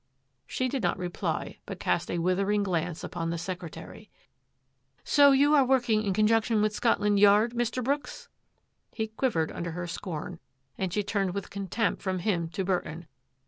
[0.47, 4.09] She did not reply, but cast a withering glance upon the secretary."
[5.03, 7.83] So you are working in conjunction with Scotland Yard, Mr.
[7.83, 8.27] Brooks?"
[8.95, 10.39] He quivered under her scorn,
[10.75, 13.05] and she turned with contempt from him to Burton.